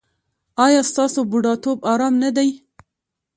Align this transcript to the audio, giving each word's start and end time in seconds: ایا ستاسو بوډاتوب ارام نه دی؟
ایا 0.65 0.81
ستاسو 0.91 1.19
بوډاتوب 1.29 1.77
ارام 1.93 2.13
نه 2.23 2.29
دی؟ 2.35 2.49